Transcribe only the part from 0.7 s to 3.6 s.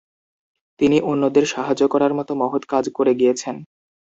তিনি অন্যদের সাহায্য করার মত মহৎ কাজ করে গিয়েছেন।